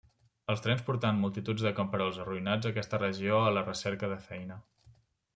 [0.51, 4.57] Els trens portaven multituds de camperols arruïnats a aquesta regió a la recerca de feina.